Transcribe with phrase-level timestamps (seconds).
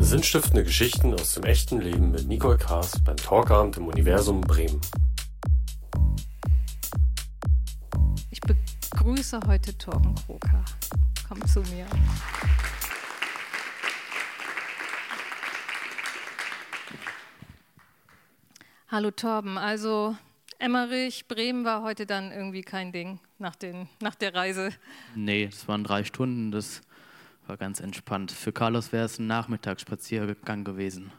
[0.00, 4.80] Sinnstiftende Geschichten aus dem echten Leben mit Nicole Kaas beim Talkabend im Universum Bremen.
[8.30, 10.64] Ich begrüße heute Torben Kroker.
[11.28, 11.86] Komm zu mir.
[18.88, 20.16] Hallo Torben, also
[20.58, 24.70] Emmerich, Bremen war heute dann irgendwie kein Ding nach, den, nach der Reise.
[25.14, 26.82] Nee, das waren drei Stunden, das
[27.46, 28.32] war ganz entspannt.
[28.32, 31.12] Für Carlos wäre es ein Nachmittagsspaziergang gewesen.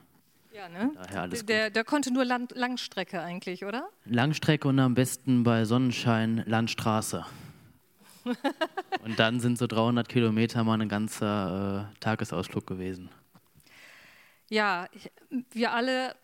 [0.54, 0.92] Ja, ne?
[0.96, 3.90] Daher alles der, der konnte nur Land, Langstrecke eigentlich, oder?
[4.06, 7.26] Langstrecke und am besten bei Sonnenschein Landstraße.
[9.04, 13.10] und dann sind so 300 Kilometer mal ein ganzer äh, Tagesausflug gewesen.
[14.50, 15.12] Ja, ich,
[15.52, 16.16] wir alle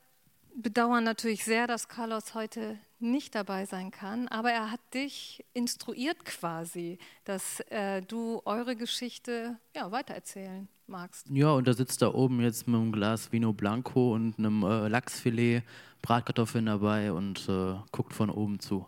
[0.55, 6.25] bedauern natürlich sehr, dass Carlos heute nicht dabei sein kann, aber er hat dich instruiert
[6.25, 11.27] quasi, dass äh, du eure Geschichte ja, weitererzählen magst.
[11.29, 14.87] Ja, und er sitzt da oben jetzt mit einem Glas Vino Blanco und einem äh,
[14.87, 15.63] Lachsfilet,
[16.01, 18.87] Bratkartoffeln dabei und äh, guckt von oben zu.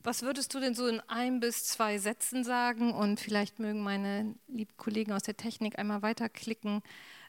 [0.03, 2.93] Was würdest du denn so in ein bis zwei Sätzen sagen?
[2.93, 6.81] Und vielleicht mögen meine lieben Kollegen aus der Technik einmal weiterklicken,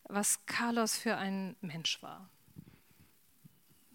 [0.05, 2.31] was Carlos für ein Mensch war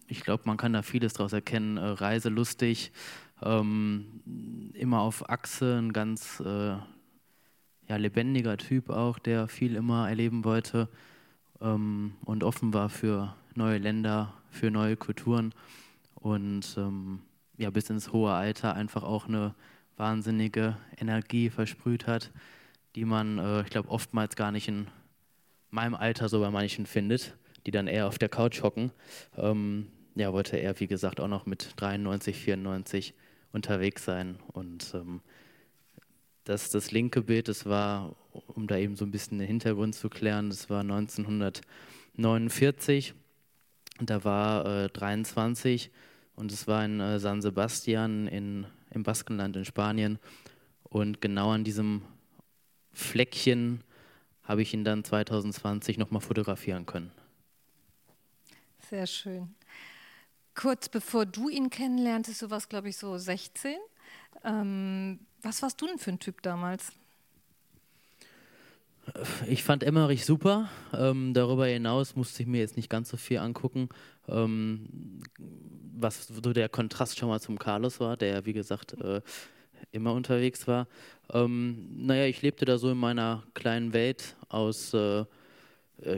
[0.06, 1.76] ich glaube, man kann da vieles daraus erkennen.
[1.76, 2.92] Äh, reiselustig,
[3.42, 4.20] ähm,
[4.74, 6.76] immer auf Achse, ein ganz äh,
[7.88, 10.88] ja, lebendiger Typ auch, der viel immer erleben wollte
[11.60, 15.54] ähm, und offen war für neue Länder, für neue Kulturen
[16.14, 17.20] und ähm,
[17.56, 19.54] ja, bis ins hohe Alter einfach auch eine
[19.96, 22.32] wahnsinnige Energie versprüht hat,
[22.96, 24.88] die man, äh, ich glaube, oftmals gar nicht in
[25.70, 28.90] meinem Alter so bei manchen findet, die dann eher auf der Couch hocken.
[29.36, 33.14] Ähm, ja, wollte er, wie gesagt, auch noch mit 93, 94
[33.52, 34.38] unterwegs sein.
[34.52, 35.20] Und ähm,
[36.44, 38.14] das, das linke Bild, das war,
[38.48, 43.14] um da eben so ein bisschen den Hintergrund zu klären, das war 1949.
[44.00, 45.90] Und da war äh, 23
[46.36, 50.18] und es war in äh, San Sebastian in, im Baskenland in Spanien.
[50.82, 52.02] Und genau an diesem
[52.92, 53.82] Fleckchen
[54.42, 57.10] habe ich ihn dann 2020 nochmal fotografieren können.
[58.94, 59.54] Sehr schön
[60.54, 63.76] kurz bevor du ihn kennenlerntest, du warst, glaube ich, so 16.
[64.44, 66.92] Ähm, was warst du denn für ein Typ damals?
[69.46, 70.70] Ich fand Emmerich super.
[70.94, 73.90] Ähm, darüber hinaus musste ich mir jetzt nicht ganz so viel angucken.
[74.28, 75.20] Ähm,
[75.96, 79.20] was so der Kontrast schon mal zum Carlos war, der, wie gesagt, äh,
[79.92, 80.88] immer unterwegs war.
[81.30, 84.94] Ähm, naja, ich lebte da so in meiner kleinen Welt aus.
[84.94, 85.26] Äh,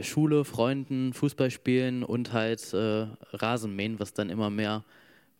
[0.01, 4.83] Schule, Freunden, Fußballspielen und halt äh, Rasenmähen, was dann immer mehr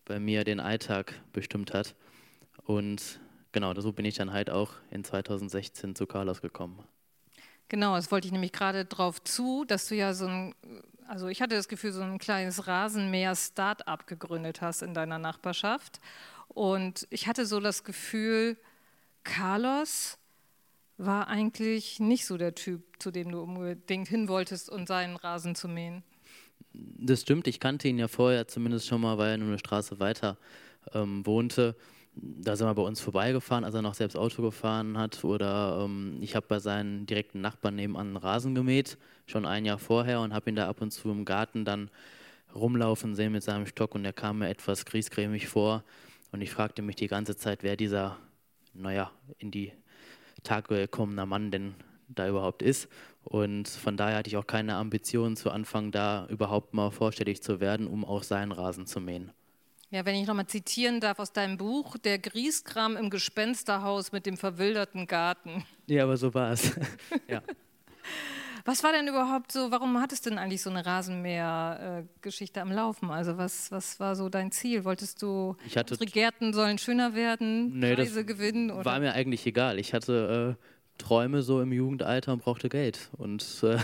[0.05, 1.95] bei mir den Alltag bestimmt hat.
[2.65, 3.19] Und
[3.51, 6.79] genau, so bin ich dann halt auch in 2016 zu Carlos gekommen.
[7.69, 10.55] Genau, das wollte ich nämlich gerade drauf zu, dass du ja so ein,
[11.07, 15.99] also ich hatte das Gefühl, so ein kleines Rasenmäher-Start-up gegründet hast in deiner Nachbarschaft.
[16.47, 18.57] Und ich hatte so das Gefühl,
[19.23, 20.17] Carlos
[20.97, 25.55] war eigentlich nicht so der Typ, zu dem du unbedingt hin wolltest um seinen Rasen
[25.55, 26.03] zu mähen.
[26.73, 29.99] Das stimmt, ich kannte ihn ja vorher zumindest schon mal, weil er nur eine Straße
[29.99, 30.37] weiter
[30.93, 31.75] ähm, wohnte.
[32.19, 35.23] Da sind wir bei uns vorbeigefahren, als er noch selbst Auto gefahren hat.
[35.23, 38.97] Oder ähm, ich habe bei seinen direkten Nachbarn nebenan einen Rasen gemäht,
[39.27, 41.91] schon ein Jahr vorher, und habe ihn da ab und zu im Garten dann
[42.55, 43.93] rumlaufen sehen mit seinem Stock.
[43.93, 45.83] Und er kam mir etwas griesgrämig vor.
[46.31, 48.17] Und ich fragte mich die ganze Zeit, wer dieser,
[48.73, 49.71] naja, in die
[50.47, 51.75] Tag gekommener Mann denn
[52.07, 52.87] da überhaupt ist.
[53.23, 57.59] Und von daher hatte ich auch keine Ambition zu Anfang da überhaupt mal vorstellig zu
[57.59, 59.31] werden, um auch seinen Rasen zu mähen.
[59.89, 64.37] Ja, wenn ich nochmal zitieren darf aus deinem Buch, der Grieskram im Gespensterhaus mit dem
[64.37, 65.65] verwilderten Garten.
[65.87, 66.77] Ja, aber so war es.
[67.27, 67.41] ja.
[68.67, 73.09] Was war denn überhaupt so, warum hattest du denn eigentlich so eine Rasenmäher-Geschichte am Laufen?
[73.09, 74.83] Also was, was war so dein Ziel?
[74.83, 78.69] Wolltest du, ich hatte, unsere Gärten sollen schöner werden, nee, Preise gewinnen?
[78.69, 78.83] Oder?
[78.83, 79.79] War mir eigentlich egal.
[79.79, 83.09] Ich hatte äh, Träume so im Jugendalter und brauchte Geld.
[83.17, 83.77] Und, äh,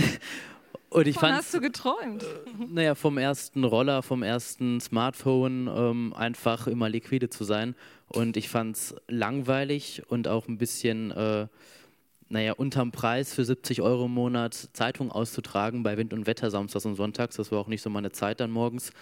[0.88, 2.22] und ich fand, hast du geträumt?
[2.22, 7.74] Äh, naja, vom ersten Roller, vom ersten Smartphone, ähm, einfach immer liquide zu sein.
[8.08, 11.48] Und ich fand es langweilig und auch ein bisschen äh,
[12.28, 16.84] naja, unterm Preis für 70 Euro im Monat Zeitung auszutragen bei Wind und Wetter samstags
[16.84, 17.36] und sonntags.
[17.36, 18.92] Das war auch nicht so meine Zeit dann morgens.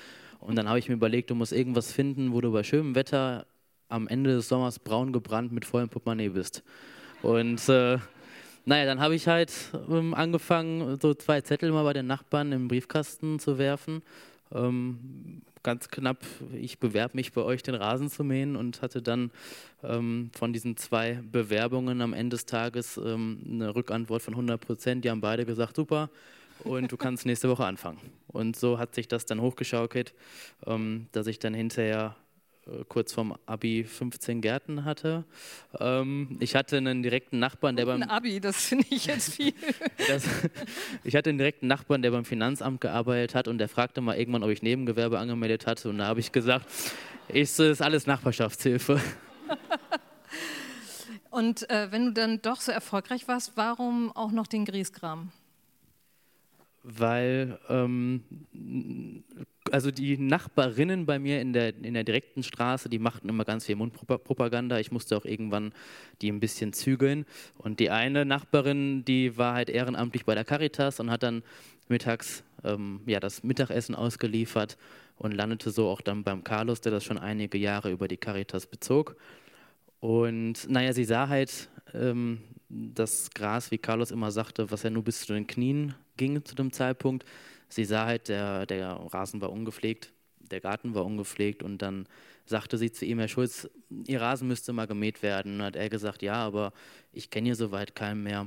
[0.41, 3.47] Und dann habe ich mir überlegt, du musst irgendwas finden, wo du bei schönem Wetter
[3.88, 6.62] am Ende des Sommers braun gebrannt mit vollem Portemonnaie bist.
[7.23, 7.99] Und äh,
[8.67, 9.53] naja, dann habe ich halt
[9.88, 14.03] ähm, angefangen, so zwei Zettel mal bei den Nachbarn im Briefkasten zu werfen.
[14.53, 16.19] Ähm, ganz knapp,
[16.52, 19.32] ich bewerbe mich bei euch, den Rasen zu mähen und hatte dann
[19.82, 25.05] ähm, von diesen zwei Bewerbungen am Ende des Tages ähm, eine Rückantwort von 100 Prozent.
[25.05, 26.11] Die haben beide gesagt, super,
[26.62, 27.99] und du kannst nächste Woche anfangen.
[28.28, 30.14] Und so hat sich das dann hochgeschaukelt,
[30.66, 32.14] ähm, dass ich dann hinterher
[32.88, 35.25] kurz vorm Abi 15 Gärten hatte.
[35.78, 39.52] Ähm, ich hatte einen direkten Nachbarn, der beim Abi, das finde ich jetzt viel.
[40.08, 40.26] das,
[41.02, 44.43] ich hatte einen direkten Nachbarn, der beim Finanzamt gearbeitet hat und der fragte mal irgendwann,
[44.43, 46.66] ob ich Nebengewerbe angemeldet hatte und da habe ich gesagt,
[47.28, 49.00] ich, das ist alles Nachbarschaftshilfe.
[51.31, 55.32] und äh, wenn du dann doch so erfolgreich warst, warum auch noch den Grieskram?
[56.84, 58.22] weil ähm,
[59.75, 63.67] also die Nachbarinnen bei mir in der, in der direkten Straße, die machten immer ganz
[63.67, 64.79] viel Mundpropaganda.
[64.79, 65.73] Ich musste auch irgendwann
[66.23, 67.26] die ein bisschen zügeln.
[67.59, 71.43] Und die eine Nachbarin, die war halt ehrenamtlich bei der Caritas und hat dann
[71.88, 74.79] mittags ähm, ja, das Mittagessen ausgeliefert
[75.17, 78.69] und landete so auch dann beim Carlos, der das schon einige Jahre über die Caritas
[78.69, 79.17] bezog.
[79.99, 85.03] Und naja, sie sah halt ähm, das Gras, wie Carlos immer sagte, was ja nur
[85.03, 87.25] bis zu den Knien ging zu dem Zeitpunkt.
[87.75, 92.06] Sie sah halt, der, der Rasen war ungepflegt, der Garten war ungepflegt und dann
[92.47, 93.69] sagte sie zu ihm, Herr Schulz,
[94.06, 95.56] Ihr Rasen müsste mal gemäht werden.
[95.56, 96.73] Und hat er gesagt, ja, aber
[97.12, 98.47] ich kenne hier soweit keinen mehr.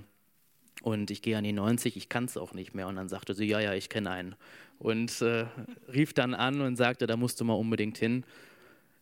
[0.82, 2.88] Und ich gehe an die 90, ich kann es auch nicht mehr.
[2.88, 4.36] Und dann sagte sie, ja, ja, ich kenne einen.
[4.80, 5.48] Und äh,
[5.92, 8.24] rief dann an und sagte, da musst du mal unbedingt hin.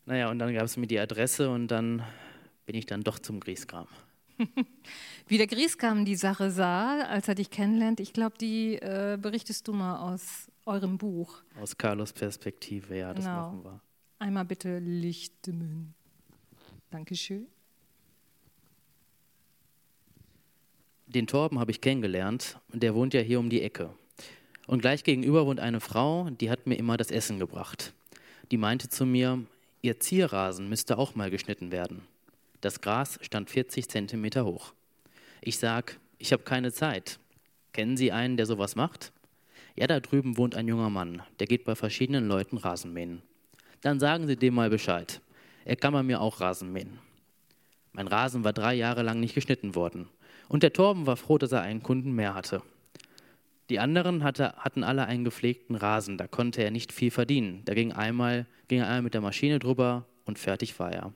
[0.08, 2.02] Naja, und dann gab es mir die Adresse und dann
[2.66, 3.88] bin ich dann doch zum Grieskram.
[5.28, 9.68] Wie der Grieskam die Sache sah, als er dich kennenlernt, ich glaube, die äh, berichtest
[9.68, 11.42] du mal aus eurem Buch.
[11.62, 13.38] Aus Carlos Perspektive, ja, das genau.
[13.38, 13.82] machen wir.
[14.20, 15.94] Einmal bitte Lichtmen.
[16.90, 17.48] Dankeschön.
[21.08, 23.94] Den Torben habe ich kennengelernt und der wohnt ja hier um die Ecke.
[24.68, 27.94] Und gleich gegenüber wohnt eine Frau, die hat mir immer das Essen gebracht.
[28.52, 29.46] Die meinte zu mir,
[29.82, 32.02] ihr Zierrasen müsste auch mal geschnitten werden.
[32.66, 34.74] Das Gras stand 40 Zentimeter hoch.
[35.40, 37.20] Ich sag, ich habe keine Zeit.
[37.74, 39.14] Kennen Sie einen, der sowas macht?
[39.76, 43.22] Ja, da drüben wohnt ein junger Mann, der geht bei verschiedenen Leuten Rasen mähen.
[43.82, 45.22] Dann sagen Sie dem mal Bescheid.
[45.64, 46.98] Er kann bei mir auch Rasen mähen.
[47.94, 50.10] Mein Rasen war drei Jahre lang nicht geschnitten worden.
[50.50, 52.64] Und der Torben war froh, dass er einen Kunden mehr hatte.
[53.70, 57.62] Die anderen hatte, hatten alle einen gepflegten Rasen, da konnte er nicht viel verdienen.
[57.66, 61.14] Da ging, einmal, ging er einmal mit der Maschine drüber und fertig war er.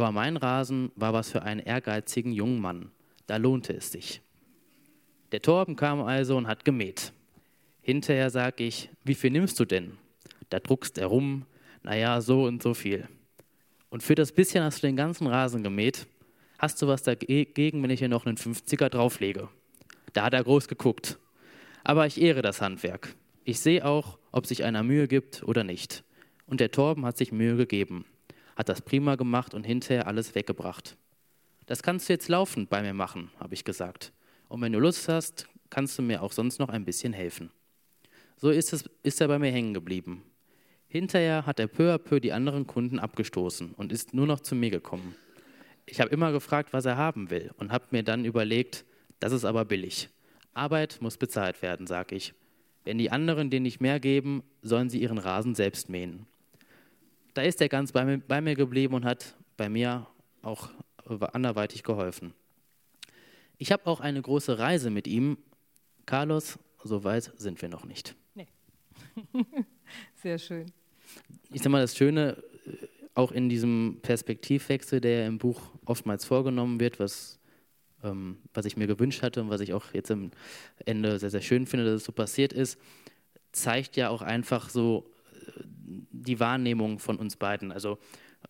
[0.00, 2.90] Aber mein Rasen war was für einen ehrgeizigen jungen Mann.
[3.26, 4.22] Da lohnte es sich.
[5.30, 7.12] Der Torben kam also und hat gemäht.
[7.82, 9.98] Hinterher sag ich, wie viel nimmst du denn?
[10.48, 11.44] Da druckst er rum,
[11.82, 13.08] naja, so und so viel.
[13.90, 16.06] Und für das bisschen hast du den ganzen Rasen gemäht.
[16.58, 19.50] Hast du was dagegen, wenn ich hier noch einen 50er drauflege?
[20.14, 21.18] Da hat er groß geguckt.
[21.84, 23.16] Aber ich ehre das Handwerk.
[23.44, 26.04] Ich sehe auch, ob sich einer Mühe gibt oder nicht.
[26.46, 28.06] Und der Torben hat sich Mühe gegeben
[28.60, 30.98] hat das prima gemacht und hinterher alles weggebracht.
[31.64, 34.12] Das kannst du jetzt laufend bei mir machen, habe ich gesagt.
[34.48, 37.50] Und wenn du Lust hast, kannst du mir auch sonst noch ein bisschen helfen.
[38.36, 40.24] So ist, es, ist er bei mir hängen geblieben.
[40.88, 44.54] Hinterher hat er peu à peu die anderen Kunden abgestoßen und ist nur noch zu
[44.54, 45.14] mir gekommen.
[45.86, 48.84] Ich habe immer gefragt, was er haben will und habe mir dann überlegt,
[49.20, 50.10] das ist aber billig.
[50.52, 52.34] Arbeit muss bezahlt werden, sage ich.
[52.84, 56.26] Wenn die anderen denen nicht mehr geben, sollen sie ihren Rasen selbst mähen
[57.34, 60.06] da ist er ganz bei mir, bei mir geblieben und hat bei mir
[60.42, 60.70] auch
[61.32, 62.34] anderweitig geholfen.
[63.58, 65.38] Ich habe auch eine große Reise mit ihm.
[66.06, 68.14] Carlos, so weit sind wir noch nicht.
[68.34, 68.48] Nee.
[70.22, 70.72] Sehr schön.
[71.52, 76.80] Ich sage mal, das Schöne, äh, auch in diesem Perspektivwechsel, der im Buch oftmals vorgenommen
[76.80, 77.38] wird, was,
[78.02, 80.30] ähm, was ich mir gewünscht hatte und was ich auch jetzt am
[80.86, 82.78] Ende sehr, sehr schön finde, dass es so passiert ist,
[83.52, 85.10] zeigt ja auch einfach so
[85.86, 87.72] die Wahrnehmung von uns beiden.
[87.72, 87.98] Also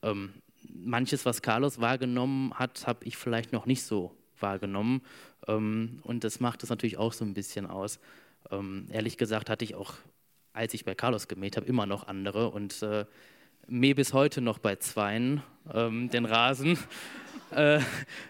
[0.02, 0.30] ähm,
[0.68, 5.02] manches, was Carlos wahrgenommen hat, habe ich vielleicht noch nicht so wahrgenommen.
[5.46, 8.00] Ähm, und das macht es natürlich auch so ein bisschen aus.
[8.50, 9.94] Ähm, ehrlich gesagt hatte ich auch,
[10.52, 13.04] als ich bei Carlos gemäht habe, immer noch andere und äh,
[13.66, 15.42] mähe bis heute noch bei Zweien
[15.72, 16.78] ähm, den Rasen.
[17.50, 17.80] äh,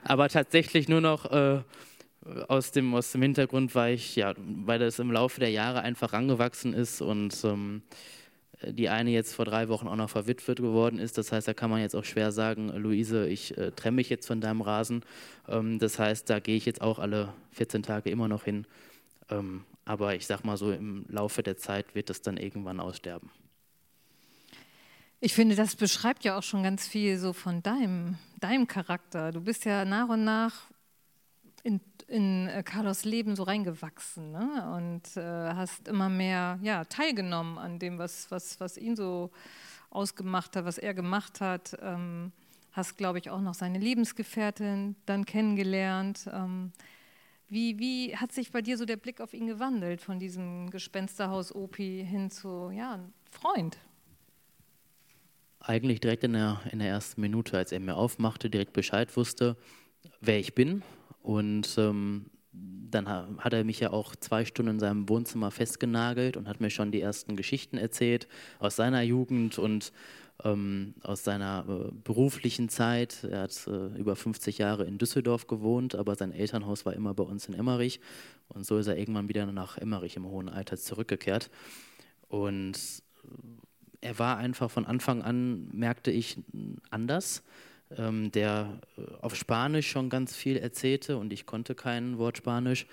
[0.04, 1.62] aber tatsächlich nur noch äh,
[2.48, 6.12] aus, dem, aus dem Hintergrund, weil ich, ja, weil das im Laufe der Jahre einfach
[6.12, 7.82] angewachsen ist und ähm,
[8.62, 11.16] die eine jetzt vor drei Wochen auch noch verwitwet geworden ist.
[11.18, 14.26] Das heißt, da kann man jetzt auch schwer sagen, Luise, ich äh, trenne mich jetzt
[14.26, 15.04] von deinem Rasen.
[15.48, 18.66] Ähm, das heißt, da gehe ich jetzt auch alle 14 Tage immer noch hin.
[19.30, 23.30] Ähm, aber ich sag mal so, im Laufe der Zeit wird das dann irgendwann aussterben.
[25.20, 29.32] Ich finde, das beschreibt ja auch schon ganz viel so von deinem, deinem Charakter.
[29.32, 30.70] Du bist ja nach und nach
[31.62, 34.74] in, in äh, Carlos Leben so reingewachsen ne?
[34.76, 39.30] und äh, hast immer mehr ja, teilgenommen an dem, was, was, was ihn so
[39.90, 41.76] ausgemacht hat, was er gemacht hat.
[41.80, 42.32] Ähm,
[42.72, 46.28] hast, glaube ich, auch noch seine Lebensgefährtin dann kennengelernt.
[46.32, 46.72] Ähm,
[47.48, 51.54] wie, wie hat sich bei dir so der Blick auf ihn gewandelt, von diesem Gespensterhaus
[51.54, 53.00] Opi hin zu ja,
[53.30, 53.78] Freund?
[55.60, 59.56] Eigentlich direkt in der, in der ersten Minute, als er mir aufmachte, direkt Bescheid wusste,
[60.20, 60.82] wer ich bin.
[61.22, 66.48] Und ähm, dann hat er mich ja auch zwei Stunden in seinem Wohnzimmer festgenagelt und
[66.48, 68.26] hat mir schon die ersten Geschichten erzählt
[68.58, 69.92] aus seiner Jugend und
[70.44, 73.24] ähm, aus seiner äh, beruflichen Zeit.
[73.24, 77.24] Er hat äh, über 50 Jahre in Düsseldorf gewohnt, aber sein Elternhaus war immer bei
[77.24, 78.00] uns in Emmerich.
[78.48, 81.50] Und so ist er irgendwann wieder nach Emmerich im hohen Alter zurückgekehrt.
[82.28, 86.38] Und äh, er war einfach von Anfang an, merkte ich,
[86.90, 87.42] anders.
[87.96, 92.86] Ähm, der äh, auf Spanisch schon ganz viel erzählte und ich konnte kein Wort Spanisch.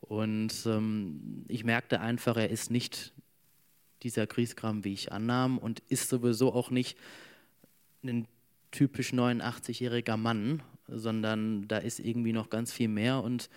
[0.00, 3.12] Und ähm, ich merkte einfach, er ist nicht
[4.02, 6.98] dieser Griesgram, wie ich annahm, und ist sowieso auch nicht
[8.04, 8.28] ein
[8.70, 13.48] typisch 89-jähriger Mann, sondern da ist irgendwie noch ganz viel mehr und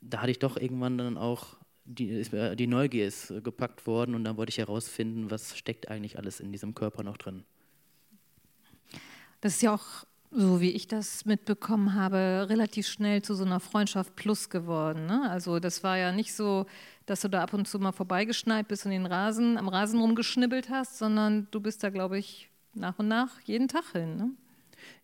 [0.00, 2.22] da hatte ich doch irgendwann dann auch die,
[2.56, 6.52] die Neugier ist gepackt worden und dann wollte ich herausfinden, was steckt eigentlich alles in
[6.52, 7.44] diesem Körper noch drin.
[9.44, 13.60] Das ist ja auch so wie ich das mitbekommen habe, relativ schnell zu so einer
[13.60, 15.04] Freundschaft plus geworden.
[15.04, 15.30] Ne?
[15.30, 16.64] Also das war ja nicht so,
[17.04, 20.70] dass du da ab und zu mal vorbeigeschneit bist und den Rasen, am Rasen rumgeschnibbelt
[20.70, 24.16] hast, sondern du bist da, glaube ich, nach und nach jeden Tag hin.
[24.16, 24.30] Ne?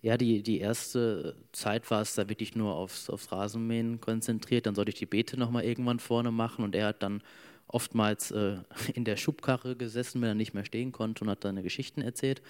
[0.01, 4.65] Ja, die, die erste Zeit war es da wirklich nur aufs, aufs Rasenmähen konzentriert.
[4.65, 7.23] Dann sollte ich die Beete nochmal irgendwann vorne machen und er hat dann
[7.69, 8.57] oftmals äh,
[8.95, 12.41] in der Schubkarre gesessen, wenn er nicht mehr stehen konnte und hat dann Geschichten erzählt.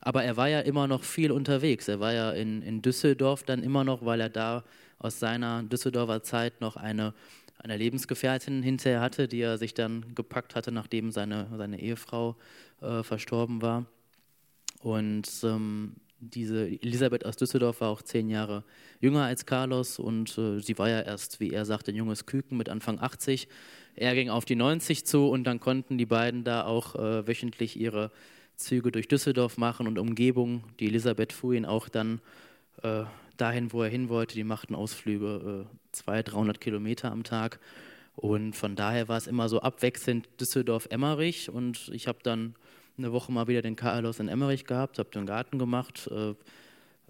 [0.00, 1.88] Aber er war ja immer noch viel unterwegs.
[1.88, 4.64] Er war ja in, in Düsseldorf dann immer noch, weil er da
[4.98, 7.14] aus seiner Düsseldorfer Zeit noch eine,
[7.58, 12.36] eine Lebensgefährtin hinterher hatte, die er sich dann gepackt hatte, nachdem seine, seine Ehefrau
[12.80, 13.86] äh, verstorben war.
[14.82, 18.62] Und ähm, diese Elisabeth aus Düsseldorf war auch zehn Jahre
[19.00, 22.58] jünger als Carlos und äh, sie war ja erst, wie er sagte, ein junges Küken
[22.58, 23.48] mit Anfang 80.
[23.96, 27.78] Er ging auf die 90 zu und dann konnten die beiden da auch äh, wöchentlich
[27.78, 28.10] ihre
[28.60, 30.64] Züge durch Düsseldorf machen und Umgebung.
[30.78, 32.20] Die Elisabeth fuhr ihn auch dann
[32.82, 33.04] äh,
[33.36, 34.34] dahin, wo er hin wollte.
[34.34, 37.58] Die machten Ausflüge äh, 200, 300 Kilometer am Tag.
[38.16, 41.50] Und von daher war es immer so abwechselnd Düsseldorf-Emmerich.
[41.50, 42.54] Und ich habe dann
[42.98, 46.34] eine Woche mal wieder den Carlos in Emmerich gehabt, habe den Garten gemacht, äh,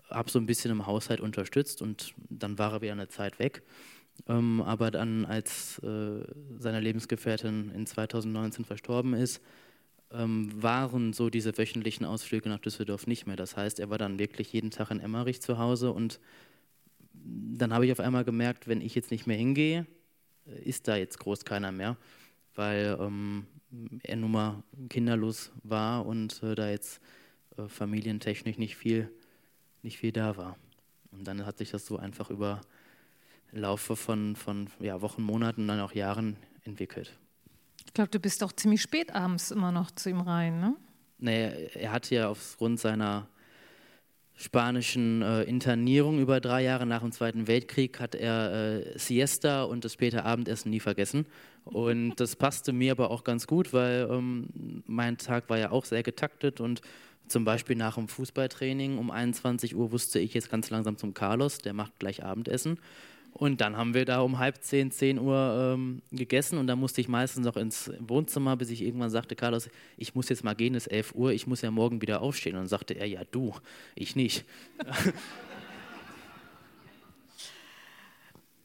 [0.08, 3.62] habe so ein bisschen im Haushalt unterstützt und dann war er wieder eine Zeit weg.
[4.28, 6.24] Ähm, aber dann, als äh,
[6.58, 9.40] seine Lebensgefährtin in 2019 verstorben ist,
[10.12, 13.36] ähm, waren so diese wöchentlichen Ausflüge nach Düsseldorf nicht mehr.
[13.36, 16.20] Das heißt, er war dann wirklich jeden Tag in Emmerich zu Hause und
[17.12, 19.86] dann habe ich auf einmal gemerkt, wenn ich jetzt nicht mehr hingehe,
[20.64, 21.96] ist da jetzt groß keiner mehr,
[22.54, 23.46] weil ähm,
[24.02, 27.00] er nun mal kinderlos war und äh, da jetzt
[27.56, 29.10] äh, familientechnisch nicht viel,
[29.82, 30.56] nicht viel da war.
[31.12, 32.60] Und dann hat sich das so einfach über
[33.52, 37.18] Laufe von, von ja, Wochen, Monaten, dann auch Jahren entwickelt.
[37.90, 40.76] Ich glaube, du bist auch ziemlich spät abends immer noch zu ihm rein, ne?
[41.18, 43.26] Nee, er hatte ja aufgrund seiner
[44.36, 49.84] spanischen äh, Internierung über drei Jahre nach dem Zweiten Weltkrieg hat er äh, Siesta und
[49.84, 51.26] das späte Abendessen nie vergessen.
[51.64, 55.84] Und das passte mir aber auch ganz gut, weil ähm, mein Tag war ja auch
[55.84, 56.82] sehr getaktet und
[57.26, 61.58] zum Beispiel nach dem Fußballtraining um 21 Uhr wusste ich jetzt ganz langsam zum Carlos,
[61.58, 62.78] der macht gleich Abendessen.
[63.32, 67.00] Und dann haben wir da um halb zehn, zehn Uhr ähm, gegessen und dann musste
[67.00, 70.74] ich meistens noch ins Wohnzimmer, bis ich irgendwann sagte, Carlos, ich muss jetzt mal gehen,
[70.74, 72.56] es ist 11 Uhr, ich muss ja morgen wieder aufstehen.
[72.56, 73.54] Und dann sagte er, ja du,
[73.94, 74.44] ich nicht.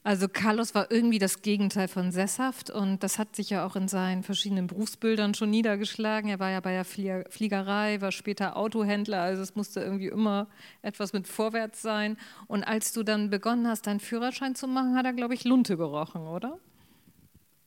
[0.06, 3.88] Also Carlos war irgendwie das Gegenteil von sesshaft und das hat sich ja auch in
[3.88, 6.30] seinen verschiedenen Berufsbildern schon niedergeschlagen.
[6.30, 10.48] Er war ja bei der Fliegerei, war später Autohändler, also es musste irgendwie immer
[10.84, 12.18] etwas mit vorwärts sein.
[12.46, 15.76] Und als du dann begonnen hast, deinen Führerschein zu machen, hat er, glaube ich, Lunte
[15.76, 16.60] gerochen, oder?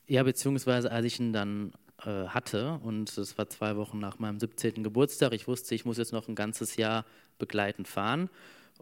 [0.07, 1.73] Ja, beziehungsweise als ich ihn dann
[2.05, 4.85] äh, hatte und es war zwei Wochen nach meinem 17.
[4.85, 7.05] Geburtstag, ich wusste, ich muss jetzt noch ein ganzes Jahr
[7.37, 8.31] begleitend fahren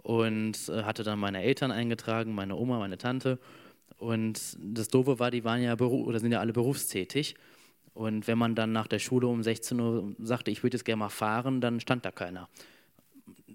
[0.03, 3.38] und äh, hatte dann meine Eltern eingetragen, meine Oma, meine Tante.
[3.99, 7.35] Und das Doofe war, die waren ja oder sind ja alle berufstätig.
[7.95, 10.99] Und wenn man dann nach der Schule um 16 Uhr sagte, ich würde jetzt gerne
[10.99, 12.49] mal fahren, dann stand da keiner.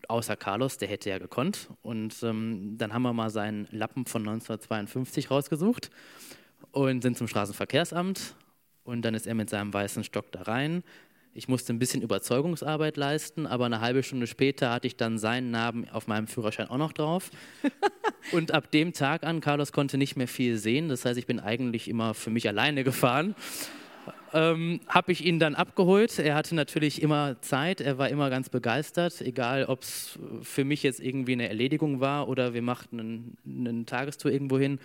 [0.08, 1.70] Außer Carlos, der hätte ja gekonnt.
[1.84, 5.92] Und ähm, dann haben wir mal seinen Lappen von 1952 rausgesucht
[6.72, 8.36] und sind zum Straßenverkehrsamt.
[8.84, 10.84] Und dann ist er mit seinem weißen Stock da rein,
[11.34, 15.50] Ich musste ein bisschen Überzeugungsarbeit leisten, aber eine halbe Stunde später hatte ich dann seinen
[15.50, 17.32] Namen auf meinem Führerschein auch noch drauf.
[18.34, 20.90] Und ab dem Tag an, Carlos konnte nicht mehr viel sehen.
[20.90, 23.36] Das heißt, ich bin eigentlich immer für mich alleine gefahren.
[24.34, 26.20] Ähm, habe ich ihn dann abgeholt.
[26.20, 30.84] Er hatte natürlich immer Zeit, er war immer ganz begeistert, egal ob es für mich
[30.84, 34.80] jetzt irgendwie eine Erledigung war oder wir machten einen, einen Tagestour irgendwo hin.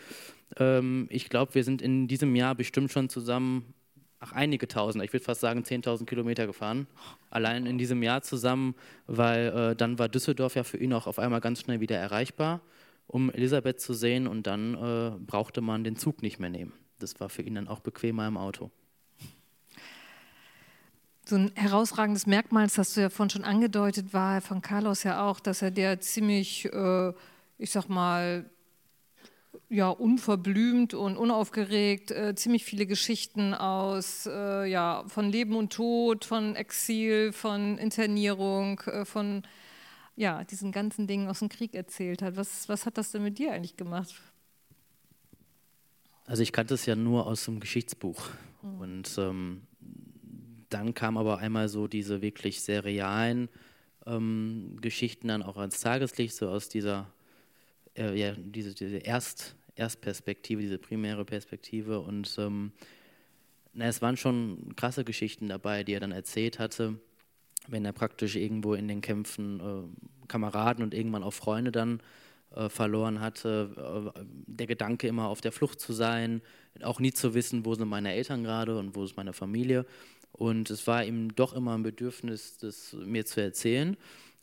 [0.58, 3.74] Ähm, ich glaube, wir sind in diesem Jahr bestimmt schon zusammen
[4.20, 6.86] ach, einige Tausend, ich würde fast sagen 10.000 Kilometer gefahren,
[7.30, 8.74] allein in diesem Jahr zusammen,
[9.06, 12.60] weil äh, dann war Düsseldorf ja für ihn auch auf einmal ganz schnell wieder erreichbar,
[13.06, 16.72] um Elisabeth zu sehen und dann äh, brauchte man den Zug nicht mehr nehmen.
[16.98, 18.70] Das war für ihn dann auch bequemer im Auto.
[21.28, 25.26] So ein herausragendes Merkmal, das hast du ja vorhin schon angedeutet, war von Carlos ja
[25.28, 27.12] auch, dass er dir ziemlich, äh,
[27.58, 28.48] ich sag mal,
[29.68, 36.24] ja, unverblümt und unaufgeregt äh, ziemlich viele Geschichten aus äh, ja, von Leben und Tod,
[36.24, 39.42] von Exil, von Internierung, äh, von
[40.16, 42.36] ja, diesen ganzen Dingen aus dem Krieg erzählt hat.
[42.36, 44.14] Was, was hat das denn mit dir eigentlich gemacht?
[46.24, 48.28] Also ich kannte es ja nur aus dem Geschichtsbuch.
[48.62, 48.80] Mhm.
[48.80, 49.62] Und ähm,
[50.70, 53.48] dann kam aber einmal so diese wirklich sehr realen
[54.06, 57.12] ähm, Geschichten dann auch ans Tageslicht, so aus dieser
[57.96, 62.00] äh, ja, diese, diese Erst, Erstperspektive, diese primäre Perspektive.
[62.00, 62.72] Und ähm,
[63.72, 66.98] na, es waren schon krasse Geschichten dabei, die er dann erzählt hatte,
[67.68, 72.00] wenn er praktisch irgendwo in den Kämpfen äh, Kameraden und irgendwann auch Freunde dann
[72.54, 74.12] äh, verloren hatte.
[74.16, 76.42] Äh, der Gedanke immer auf der Flucht zu sein,
[76.82, 79.84] auch nie zu wissen, wo sind meine Eltern gerade und wo ist meine Familie.
[80.32, 83.96] Und es war ihm doch immer ein Bedürfnis, das mir zu erzählen.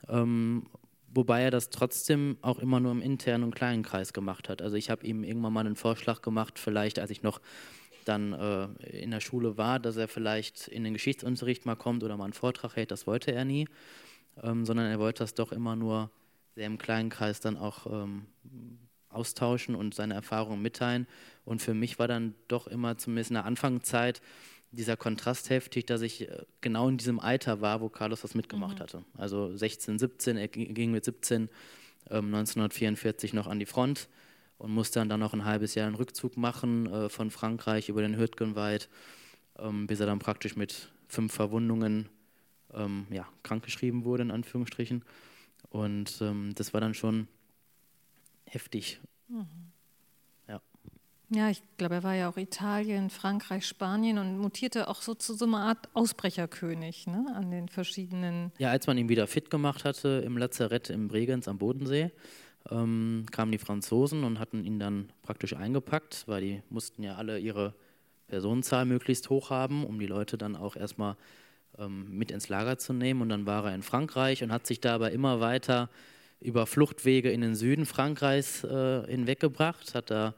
[0.10, 0.65] Ähm,
[1.13, 4.62] wobei er das trotzdem auch immer nur im internen und kleinen Kreis gemacht hat.
[4.62, 7.41] Also ich habe ihm irgendwann mal einen Vorschlag gemacht, vielleicht als ich noch
[8.05, 12.17] dann äh, in der Schule war, dass er vielleicht in den Geschichtsunterricht mal kommt oder
[12.17, 12.91] mal einen Vortrag hält.
[12.91, 13.67] Das wollte er nie,
[14.41, 16.12] ähm, sondern er wollte das doch immer nur
[16.55, 18.27] sehr im kleinen Kreis dann auch ähm,
[19.10, 21.08] austauschen und seine Erfahrungen mitteilen.
[21.46, 24.22] Und für mich war dann doch immer zumindest in der Anfangszeit
[24.74, 28.80] dieser Kontrast heftig, dass ich äh, genau in diesem Alter war, wo Carlos das mitgemacht
[28.80, 28.84] mhm.
[28.84, 29.06] hatte.
[29.18, 31.44] Also 16, 17, er ging mit 17
[32.10, 34.10] ähm, 1944 noch an die Front
[34.58, 38.01] und musste dann, dann noch ein halbes Jahr einen Rückzug machen äh, von Frankreich über
[38.01, 38.89] den Hürtgenwald,
[39.60, 42.10] ähm, bis er dann praktisch mit fünf Verwundungen
[42.74, 45.04] ähm, ja, krankgeschrieben wurde, in Anführungsstrichen.
[45.69, 47.28] Und ähm, das war dann schon
[48.45, 49.00] heftig.
[49.28, 49.72] Mhm.
[51.36, 55.34] Ja, ich glaube, er war ja auch Italien, Frankreich, Spanien und mutierte auch so zu
[55.34, 58.52] so einer Art Ausbrecherkönig ne, an den verschiedenen.
[58.60, 62.12] Ja, als man ihn wieder fit gemacht hatte im Lazarett im Bregenz am Bodensee,
[62.69, 67.39] ähm, kamen die Franzosen und hatten ihn dann praktisch eingepackt, weil die mussten ja alle
[67.39, 67.74] ihre
[68.28, 71.17] Personenzahl möglichst hoch haben, um die Leute dann auch erstmal
[71.80, 73.22] ähm, mit ins Lager zu nehmen.
[73.22, 75.89] Und dann war er in Frankreich und hat sich da aber immer weiter
[76.39, 80.36] über Fluchtwege in den Süden Frankreichs äh, hinweggebracht, hat da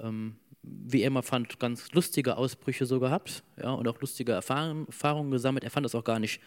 [0.00, 4.86] ähm, wie er immer fand, ganz lustige Ausbrüche so gehabt ja, und auch lustige Erfahrungen,
[4.86, 5.64] Erfahrungen gesammelt.
[5.64, 6.40] Er fand das auch gar nicht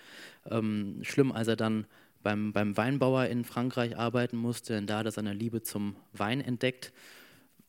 [0.49, 1.85] ähm, schlimm, als er dann
[2.21, 6.41] beim, beim Weinbauer in Frankreich arbeiten musste, denn da hat er seine Liebe zum Wein
[6.41, 6.91] entdeckt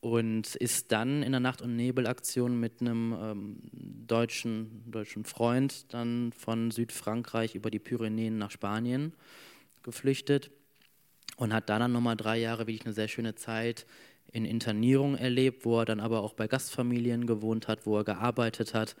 [0.01, 3.57] und ist dann in der Nacht- und Nebelaktion mit einem ähm,
[4.07, 9.13] deutschen, deutschen Freund dann von Südfrankreich über die Pyrenäen nach Spanien
[9.83, 10.51] geflüchtet
[11.37, 13.85] und hat da dann nochmal drei Jahre wirklich eine sehr schöne Zeit
[14.31, 18.73] in Internierung erlebt, wo er dann aber auch bei Gastfamilien gewohnt hat, wo er gearbeitet
[18.73, 18.95] hat,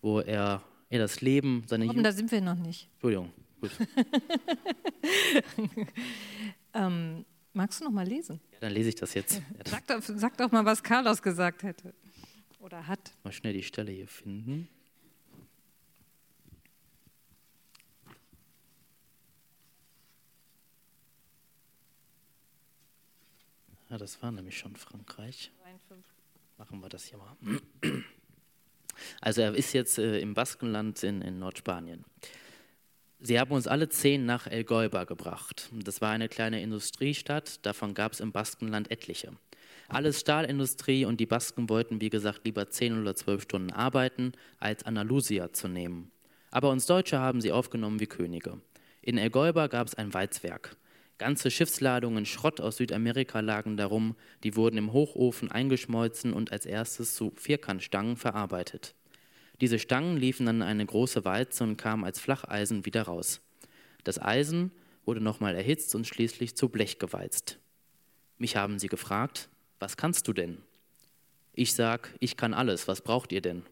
[0.00, 2.06] wo er, er das Leben, seine Jugend.
[2.06, 2.88] Da sind wir noch nicht.
[2.94, 3.32] Entschuldigung.
[3.60, 3.70] Gut.
[6.74, 8.40] ähm, magst du noch mal lesen?
[8.52, 9.40] Ja, dann lese ich das jetzt.
[9.66, 11.94] sag, doch, sag doch mal, was Carlos gesagt hätte.
[12.60, 13.12] Oder hat.
[13.24, 14.68] Mal schnell die Stelle hier finden.
[23.92, 25.50] Ja, das war nämlich schon Frankreich.
[26.56, 27.36] Machen wir das hier mal.
[29.20, 32.04] Also er ist jetzt äh, im Baskenland in, in, Nordspanien.
[33.20, 35.70] Sie haben uns alle zehn nach El Goiba gebracht.
[35.72, 39.32] Das war eine kleine Industriestadt, davon gab es im Baskenland etliche.
[39.88, 44.84] Alles Stahlindustrie und die Basken wollten, wie gesagt, lieber zehn oder zwölf Stunden arbeiten, als
[44.84, 46.12] Andalusia zu nehmen.
[46.50, 48.60] Aber uns Deutsche haben sie aufgenommen wie Könige.
[49.00, 50.76] In El Goiba gab es ein Walzwerk.
[51.22, 57.14] Ganze Schiffsladungen Schrott aus Südamerika lagen darum, die wurden im Hochofen eingeschmolzen und als erstes
[57.14, 58.96] zu Vierkantstangen verarbeitet.
[59.60, 63.40] Diese Stangen liefen dann in eine große Walze und kamen als Flacheisen wieder raus.
[64.02, 64.72] Das Eisen
[65.04, 67.60] wurde nochmal erhitzt und schließlich zu Blech gewalzt.
[68.38, 70.58] Mich haben sie gefragt, was kannst du denn?
[71.52, 73.62] Ich sag, ich kann alles, was braucht ihr denn?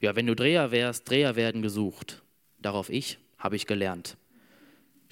[0.00, 2.22] Ja, wenn du Dreher wärst, Dreher werden gesucht.
[2.60, 4.16] Darauf ich, habe ich gelernt.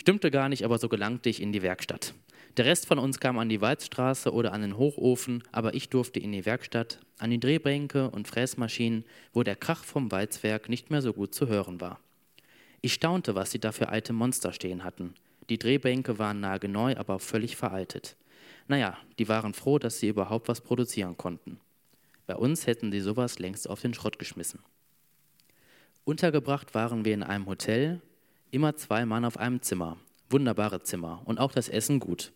[0.03, 2.13] Stimmte gar nicht, aber so gelangte ich in die Werkstatt.
[2.57, 6.19] Der Rest von uns kam an die Walzstraße oder an den Hochofen, aber ich durfte
[6.19, 11.03] in die Werkstatt, an die Drehbänke und Fräsmaschinen, wo der Krach vom Walzwerk nicht mehr
[11.03, 12.01] so gut zu hören war.
[12.81, 15.15] Ich staunte, was sie da für alte Monster stehen hatten.
[15.49, 18.17] Die Drehbänke waren nagelneu, aber völlig veraltet.
[18.67, 21.61] Naja, die waren froh, dass sie überhaupt was produzieren konnten.
[22.27, 24.59] Bei uns hätten sie sowas längst auf den Schrott geschmissen.
[26.03, 28.01] Untergebracht waren wir in einem Hotel,
[28.53, 29.97] immer zwei Mann auf einem Zimmer.
[30.29, 32.33] Wunderbare Zimmer und auch das Essen gut.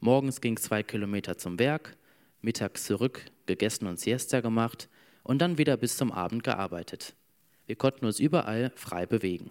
[0.00, 1.96] Morgens ging zwei Kilometer zum Werk,
[2.42, 4.88] mittags zurück, gegessen und Siesta gemacht
[5.22, 7.16] und dann wieder bis zum Abend gearbeitet.
[7.66, 9.50] Wir konnten uns überall frei bewegen.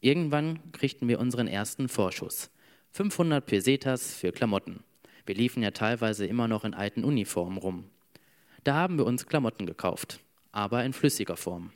[0.00, 2.50] Irgendwann kriegten wir unseren ersten Vorschuss.
[2.92, 4.84] 500 Pesetas für Klamotten.
[5.24, 7.84] Wir liefen ja teilweise immer noch in alten Uniformen rum.
[8.64, 10.20] Da haben wir uns Klamotten gekauft,
[10.52, 11.72] aber in flüssiger Form.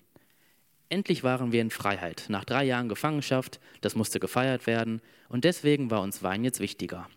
[0.92, 5.00] Endlich waren wir in Freiheit, nach drei Jahren Gefangenschaft, das musste gefeiert werden,
[5.30, 7.08] und deswegen war uns Wein jetzt wichtiger.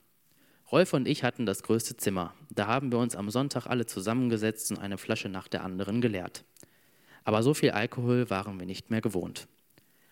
[0.71, 2.33] Rolf und ich hatten das größte Zimmer.
[2.49, 6.45] Da haben wir uns am Sonntag alle zusammengesetzt und eine Flasche nach der anderen geleert.
[7.25, 9.49] Aber so viel Alkohol waren wir nicht mehr gewohnt.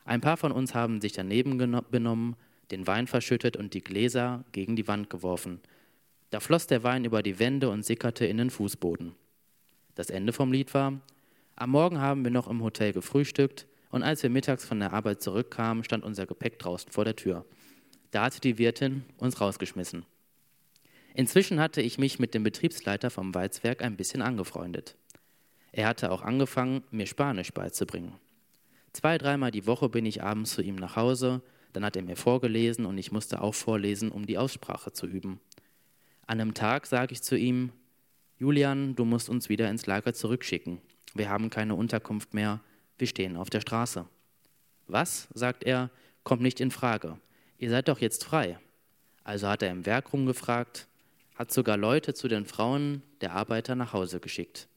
[0.03, 1.57] Ein paar von uns haben sich daneben
[1.89, 2.35] benommen,
[2.69, 5.61] den Wein verschüttet und die Gläser gegen die Wand geworfen.
[6.31, 9.15] Da floss der Wein über die Wände und sickerte in den Fußboden.
[9.95, 10.99] Das Ende vom Lied war,
[11.55, 15.21] am Morgen haben wir noch im Hotel gefrühstückt und als wir mittags von der Arbeit
[15.21, 17.45] zurückkamen, stand unser Gepäck draußen vor der Tür.
[18.11, 20.05] Da hatte die Wirtin uns rausgeschmissen.
[21.13, 24.95] Inzwischen hatte ich mich mit dem Betriebsleiter vom Walzwerk ein bisschen angefreundet.
[25.71, 28.13] Er hatte auch angefangen, mir Spanisch beizubringen.
[28.93, 31.41] Zwei, dreimal die Woche bin ich abends zu ihm nach Hause,
[31.73, 35.39] dann hat er mir vorgelesen und ich musste auch vorlesen, um die Aussprache zu üben.
[36.25, 37.71] An einem Tag sage ich zu ihm,
[38.37, 40.79] Julian, du musst uns wieder ins Lager zurückschicken.
[41.13, 42.59] Wir haben keine Unterkunft mehr,
[42.97, 44.05] wir stehen auf der Straße.
[44.87, 45.89] Was, sagt er,
[46.23, 47.19] kommt nicht in Frage.
[47.57, 48.59] Ihr seid doch jetzt frei.
[49.23, 50.87] Also hat er im Werk rumgefragt,
[51.35, 54.67] hat sogar Leute zu den Frauen der Arbeiter nach Hause geschickt.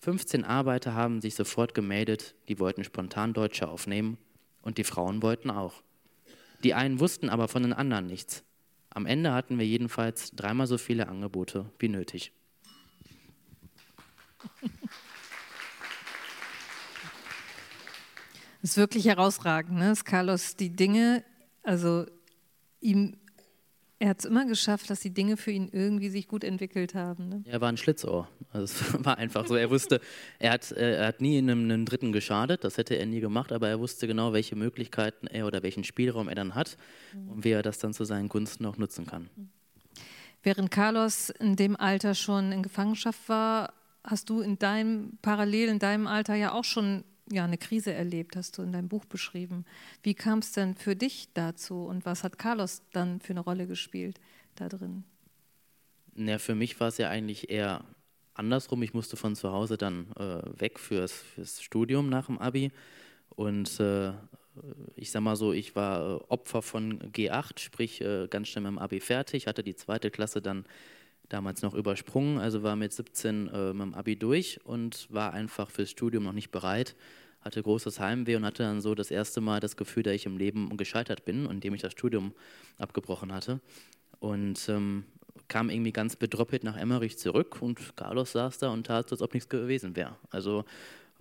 [0.00, 4.18] 15 Arbeiter haben sich sofort gemeldet, die wollten spontan Deutsche aufnehmen
[4.62, 5.82] und die Frauen wollten auch.
[6.62, 8.44] Die einen wussten aber von den anderen nichts.
[8.90, 12.32] Am Ende hatten wir jedenfalls dreimal so viele Angebote wie nötig.
[18.64, 19.90] Das ist wirklich herausragend, ne?
[19.90, 21.22] dass Carlos die Dinge,
[21.64, 22.06] also
[22.80, 23.18] ihm
[23.98, 27.28] er hat es immer geschafft, dass die Dinge für ihn irgendwie sich gut entwickelt haben.
[27.28, 27.44] Ne?
[27.46, 28.26] Er war ein Schlitzohr.
[28.52, 29.54] Also es war einfach so.
[29.54, 30.00] Er wusste,
[30.38, 33.20] er hat, äh, er hat nie in einem, einem, Dritten geschadet, das hätte er nie
[33.20, 36.78] gemacht, aber er wusste genau, welche Möglichkeiten er oder welchen Spielraum er dann hat
[37.12, 37.32] mhm.
[37.32, 39.28] und wie er das dann zu seinen Gunsten auch nutzen kann.
[40.42, 45.78] Während Carlos in dem Alter schon in Gefangenschaft war, hast du in deinem parallel in
[45.78, 49.64] deinem Alter ja auch schon ja, eine Krise erlebt, hast du in deinem Buch beschrieben.
[50.02, 53.66] Wie kam es denn für dich dazu und was hat Carlos dann für eine Rolle
[53.66, 54.20] gespielt
[54.56, 55.04] da drin?
[56.16, 57.84] Ja, für mich war es ja eigentlich eher
[58.34, 58.82] andersrum.
[58.82, 62.70] Ich musste von zu Hause dann äh, weg fürs, fürs Studium nach dem Abi.
[63.30, 64.12] Und äh,
[64.94, 68.72] ich sag mal so, ich war äh, Opfer von G8, sprich äh, ganz schnell mit
[68.72, 70.64] dem Abi fertig, hatte die zweite Klasse dann
[71.28, 75.70] damals noch übersprungen, also war mit 17 äh, mit dem Abi durch und war einfach
[75.70, 76.94] fürs Studium noch nicht bereit,
[77.40, 80.36] hatte großes Heimweh und hatte dann so das erste Mal das Gefühl, dass ich im
[80.36, 82.32] Leben gescheitert bin, indem ich das Studium
[82.78, 83.60] abgebrochen hatte.
[84.20, 85.04] Und ähm,
[85.48, 89.34] kam irgendwie ganz bedroppelt nach Emmerich zurück und Carlos saß da und tat, als ob
[89.34, 90.16] nichts gewesen wäre.
[90.30, 90.64] Also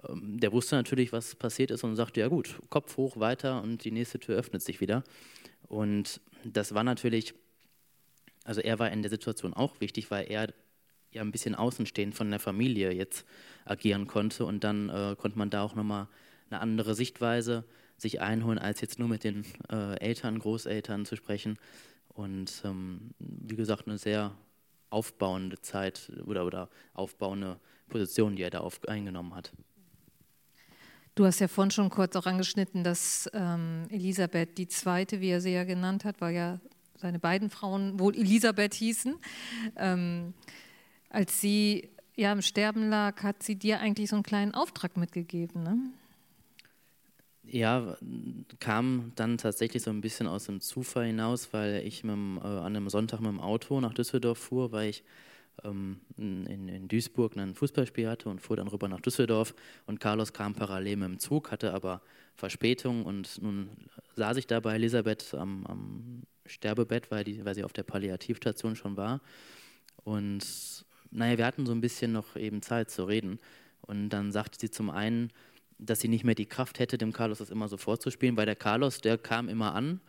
[0.08, 3.84] ähm, der wusste natürlich, was passiert ist und sagte, ja gut, Kopf hoch, weiter und
[3.84, 5.04] die nächste Tür öffnet sich wieder.
[5.68, 7.34] Und das war natürlich
[8.44, 10.54] also er war in der Situation auch wichtig, weil er
[11.12, 13.26] ja ein bisschen außenstehend von der Familie jetzt
[13.66, 16.08] agieren konnte und dann äh, konnte man da auch nochmal
[16.50, 17.64] eine andere Sichtweise
[17.98, 21.58] sich einholen, als jetzt nur mit den äh, Eltern, Großeltern zu sprechen.
[22.10, 24.36] Und ähm, wie gesagt, eine sehr
[24.90, 29.52] aufbauende Zeit oder, oder aufbauende Position, die er da auf, eingenommen hat.
[31.16, 35.42] Du hast ja vorhin schon kurz auch angeschnitten, dass ähm, Elisabeth die zweite, wie er
[35.42, 36.60] sie ja genannt hat, war ja
[37.04, 39.16] seine beiden Frauen wohl Elisabeth hießen.
[39.76, 40.34] Ähm,
[41.10, 45.62] als sie ja im Sterben lag, hat sie dir eigentlich so einen kleinen Auftrag mitgegeben,
[45.62, 45.78] ne?
[47.46, 47.98] Ja,
[48.60, 52.76] kam dann tatsächlich so ein bisschen aus dem Zufall hinaus, weil ich mit äh, an
[52.76, 55.04] einem Sonntag mit dem Auto nach Düsseldorf fuhr, weil ich
[55.66, 59.54] ähm, in, in, Duisburg ein Fußballspiel hatte und fuhr dann rüber nach Düsseldorf.
[59.86, 62.02] Und Carlos kam parallel mit dem Zug, hatte aber
[62.36, 63.70] Verspätung und nun
[64.16, 68.76] saß ich da bei Elisabeth am, am Sterbebett, weil, die, weil sie auf der Palliativstation
[68.76, 69.22] schon war.
[70.04, 70.46] Und
[71.12, 73.40] naja, wir hatten so ein bisschen noch eben Zeit zu reden.
[73.82, 75.32] Und dann sagte sie zum einen,
[75.78, 78.56] dass sie nicht mehr die Kraft hätte, dem Carlos das immer so vorzuspielen, weil der
[78.56, 80.00] Carlos, der kam immer an,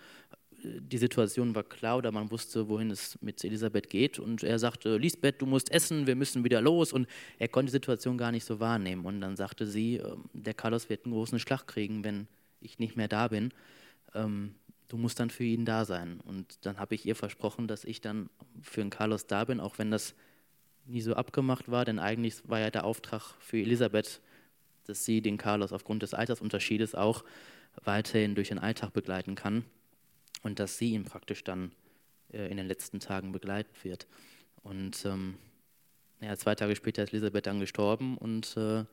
[0.64, 4.96] die Situation war klar oder man wusste, wohin es mit Elisabeth geht und er sagte,
[4.96, 7.06] Lisbeth, du musst essen, wir müssen wieder los und
[7.38, 10.88] er konnte die Situation gar nicht so wahrnehmen und dann sagte sie, ähm, der Carlos
[10.88, 12.28] wird einen großen Schlag kriegen, wenn
[12.60, 13.52] ich nicht mehr da bin.
[14.14, 14.54] Ähm,
[14.94, 18.00] du musst dann für ihn da sein und dann habe ich ihr versprochen, dass ich
[18.00, 18.30] dann
[18.62, 20.14] für den Carlos da bin, auch wenn das
[20.86, 24.20] nie so abgemacht war, denn eigentlich war ja der Auftrag für Elisabeth,
[24.86, 27.24] dass sie den Carlos aufgrund des Altersunterschiedes auch
[27.82, 29.64] weiterhin durch den Alltag begleiten kann
[30.44, 31.72] und dass sie ihn praktisch dann
[32.32, 34.06] äh, in den letzten Tagen begleiten wird.
[34.62, 35.34] Und ähm,
[36.20, 38.84] ja, zwei Tage später ist Elisabeth dann gestorben und äh,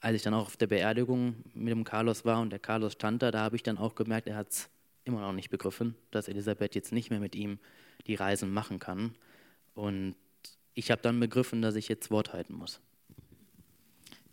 [0.00, 3.22] als ich dann auch auf der Beerdigung mit dem Carlos war und der Carlos stand
[3.22, 4.68] da, da habe ich dann auch gemerkt, er hat es
[5.04, 7.58] immer noch nicht begriffen, dass Elisabeth jetzt nicht mehr mit ihm
[8.06, 9.14] die Reisen machen kann.
[9.74, 10.14] Und
[10.74, 12.80] ich habe dann begriffen, dass ich jetzt Wort halten muss.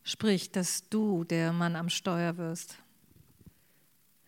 [0.04, 2.78] Sprich, dass du der Mann am Steuer wirst.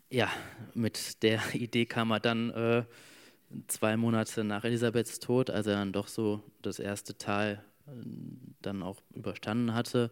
[0.10, 0.32] Ja,
[0.74, 2.84] mit der Idee kam er dann äh,
[3.68, 7.92] zwei Monate nach Elisabeths Tod, als er dann doch so das erste Tal äh,
[8.62, 10.12] dann auch überstanden hatte,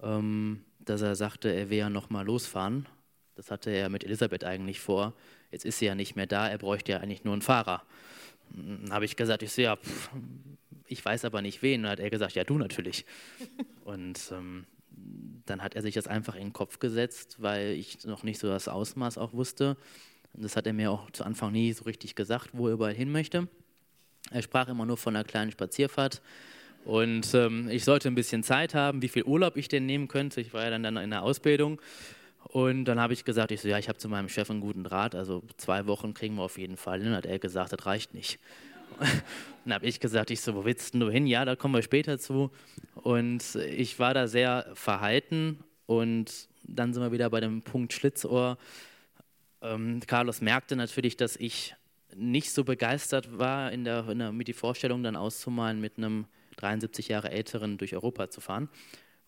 [0.00, 2.86] dass er sagte, er will ja noch mal losfahren.
[3.34, 5.14] Das hatte er mit Elisabeth eigentlich vor.
[5.50, 7.82] Jetzt ist sie ja nicht mehr da, er bräuchte ja eigentlich nur einen Fahrer.
[8.50, 10.10] Dann habe ich gesagt, ich so, ja, pff,
[10.86, 11.82] ich weiß aber nicht wen.
[11.82, 13.06] Dann hat er gesagt, ja, du natürlich.
[13.84, 14.66] Und ähm,
[15.46, 18.48] dann hat er sich das einfach in den Kopf gesetzt, weil ich noch nicht so
[18.48, 19.76] das Ausmaß auch wusste.
[20.32, 22.94] Und das hat er mir auch zu Anfang nie so richtig gesagt, wo er überall
[22.94, 23.48] hin möchte.
[24.30, 26.20] Er sprach immer nur von einer kleinen Spazierfahrt.
[26.84, 30.40] Und ähm, ich sollte ein bisschen Zeit haben, wie viel Urlaub ich denn nehmen könnte.
[30.40, 31.80] Ich war ja dann, dann in der Ausbildung.
[32.44, 34.82] Und dann habe ich gesagt, ich so, ja, ich habe zu meinem Chef einen guten
[34.82, 37.14] Draht, also zwei Wochen kriegen wir auf jeden Fall hin.
[37.14, 38.38] Hat er gesagt, das reicht nicht.
[39.64, 41.26] dann habe ich gesagt, ich so, wo willst du hin?
[41.26, 42.50] Ja, da kommen wir später zu.
[42.94, 48.58] Und ich war da sehr verhalten und dann sind wir wieder bei dem Punkt Schlitzohr.
[49.62, 51.74] Ähm, Carlos merkte natürlich, dass ich
[52.16, 56.26] nicht so begeistert war, in der, in der, mit die Vorstellung dann auszumalen, mit einem
[56.60, 58.68] 73 Jahre älteren durch Europa zu fahren.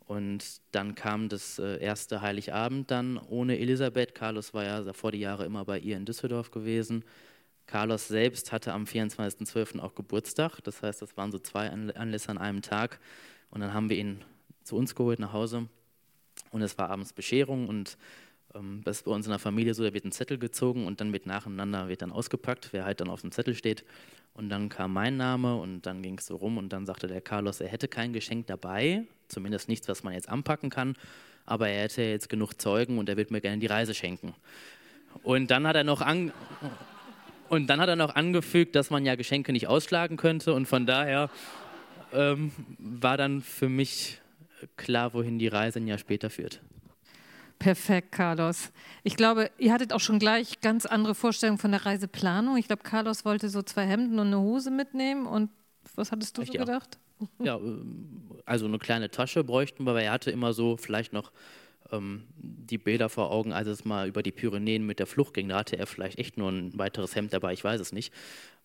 [0.07, 4.15] Und dann kam das äh, erste Heiligabend dann ohne Elisabeth.
[4.15, 7.05] Carlos war ja vor die Jahre immer bei ihr in Düsseldorf gewesen.
[7.67, 9.79] Carlos selbst hatte am 24.12.
[9.79, 10.61] auch Geburtstag.
[10.65, 13.01] Das heißt, das waren so zwei Anlässe an einem Tag.
[13.51, 14.25] Und dann haben wir ihn
[14.65, 15.69] zu uns geholt nach Hause.
[16.51, 17.97] Und es war abends Bescherung und
[18.55, 21.01] ähm, das ist bei uns in der Familie so, da wird ein Zettel gezogen und
[21.01, 23.85] dann wird nacheinander wird dann ausgepackt, wer halt dann auf dem Zettel steht.
[24.35, 27.21] Und dann kam mein Name und dann ging es so rum und dann sagte der
[27.21, 30.97] Carlos, er hätte kein Geschenk dabei, zumindest nichts, was man jetzt anpacken kann,
[31.45, 34.35] aber er hätte jetzt genug Zeugen und er wird mir gerne die Reise schenken.
[35.23, 36.33] Und dann hat er noch an,
[37.53, 40.55] und dann hat er noch angefügt, dass man ja Geschenke nicht ausschlagen könnte.
[40.55, 41.29] Und von daher
[42.15, 44.23] ähm, war dann für mich
[44.79, 46.63] klar, wohin die Reise ein Jahr später führt.
[47.63, 48.73] Perfekt, Carlos.
[49.05, 52.57] Ich glaube, ihr hattet auch schon gleich ganz andere Vorstellungen von der Reiseplanung.
[52.57, 55.27] Ich glaube, Carlos wollte so zwei Hemden und eine Hose mitnehmen.
[55.27, 55.49] Und
[55.95, 56.99] was hattest du Echt, so gedacht?
[57.39, 61.31] Ja, ähm, also eine kleine Tasche bräuchten wir, weil er hatte immer so vielleicht noch
[61.93, 65.49] ähm, die Bilder vor Augen, als es mal über die Pyrenäen mit der Flucht ging.
[65.49, 68.13] Da hatte er vielleicht echt nur ein weiteres Hemd dabei, ich weiß es nicht.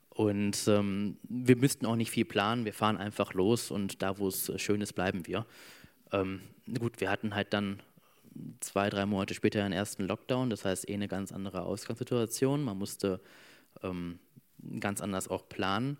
[0.09, 4.27] Und ähm, wir müssten auch nicht viel planen, wir fahren einfach los und da, wo
[4.27, 5.45] es schön ist, bleiben wir.
[6.11, 6.41] Ähm,
[6.79, 7.79] gut, wir hatten halt dann
[8.59, 12.63] zwei, drei Monate später den ersten Lockdown, das heißt eh eine ganz andere Ausgangssituation.
[12.63, 13.21] Man musste
[13.83, 14.19] ähm,
[14.79, 15.97] ganz anders auch planen.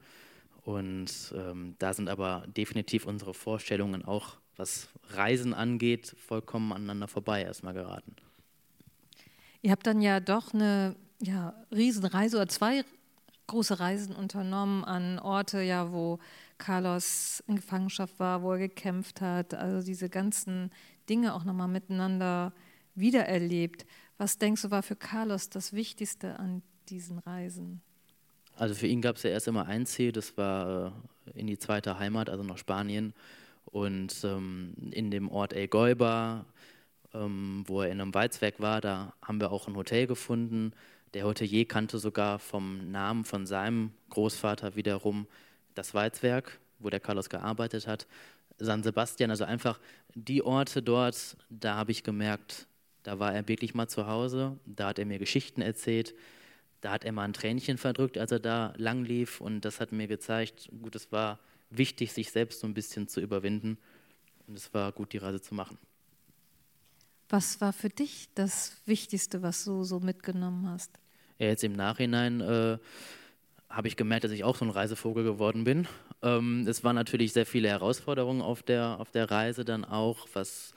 [0.64, 7.44] Und ähm, da sind aber definitiv unsere Vorstellungen auch was Reisen angeht, vollkommen aneinander vorbei
[7.44, 8.16] erstmal geraten.
[9.62, 12.84] Ihr habt dann ja doch eine ja, Riesenreise oder zwei
[13.48, 16.20] große Reisen unternommen an Orte, ja, wo
[16.58, 20.72] Carlos in Gefangenschaft war, wo er gekämpft hat, also diese ganzen
[21.10, 22.54] Dinge auch nochmal miteinander
[22.96, 23.86] wiedererlebt.
[24.18, 27.82] Was denkst du, war für Carlos das Wichtigste an diesen Reisen?
[28.56, 30.94] Also für ihn gab es ja erst immer ein Ziel, das war
[31.28, 33.14] äh, in die zweite Heimat, also nach Spanien.
[33.66, 36.46] Und ähm, in dem Ort El Goiba,
[37.14, 40.72] ähm, wo er in einem Weizwerk war, da haben wir auch ein Hotel gefunden.
[41.14, 45.28] Der Hotelier kannte sogar vom Namen von seinem Großvater wiederum
[45.76, 48.08] das Weizwerk, wo der Carlos gearbeitet hat.
[48.60, 49.80] San Sebastian, also einfach
[50.16, 52.68] die Orte dort, da habe ich gemerkt,
[53.04, 56.16] da war er wirklich mal zu Hause, da hat er mir Geschichten erzählt,
[56.82, 59.92] da hat er mal ein Tränchen verdrückt, als er da lang lief und das hat
[59.92, 61.40] mir gezeigt, gut, es war
[61.70, 63.78] wichtig, sich selbst so ein bisschen zu überwinden.
[64.48, 65.78] Und es war gut, die Reise zu machen.
[67.30, 70.98] Was war für dich das Wichtigste, was du so mitgenommen hast?
[71.40, 72.78] Ja, jetzt im Nachhinein äh,
[73.70, 75.88] habe ich gemerkt, dass ich auch so ein Reisevogel geworden bin.
[76.22, 80.74] Ähm, es waren natürlich sehr viele Herausforderungen auf der, auf der Reise dann auch, was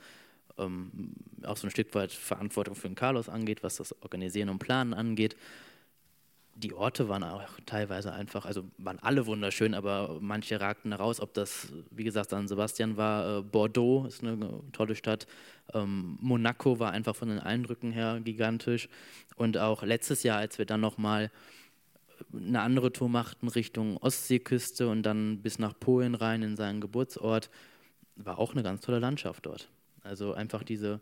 [0.59, 4.59] ähm, auch so ein Stück weit Verantwortung für den Carlos angeht, was das Organisieren und
[4.59, 5.37] Planen angeht.
[6.57, 11.33] Die Orte waren auch teilweise einfach, also waren alle wunderschön, aber manche ragten heraus, ob
[11.33, 15.27] das, wie gesagt, San Sebastian war, äh, Bordeaux ist eine tolle Stadt,
[15.73, 18.89] ähm, Monaco war einfach von den Eindrücken her gigantisch.
[19.37, 21.31] Und auch letztes Jahr, als wir dann nochmal
[22.33, 27.51] eine andere Tour machten Richtung Ostseeküste und dann bis nach Polen rein in seinen Geburtsort,
[28.17, 29.71] war auch eine ganz tolle Landschaft dort.
[30.03, 31.01] Also einfach diese,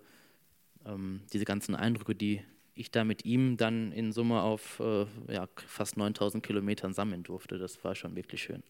[0.84, 2.42] ähm, diese ganzen Eindrücke, die
[2.74, 7.58] ich da mit ihm dann in Summe auf äh, ja, fast 9000 Kilometern sammeln durfte.
[7.58, 8.62] Das war schon wirklich schön.